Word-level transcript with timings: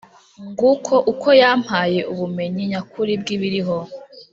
Nguko 0.49 0.93
uko 1.11 1.27
yampaye 1.41 1.99
ubumenyi 2.13 2.61
nyakuri 2.71 3.13
bw’ibiriho, 3.21 3.77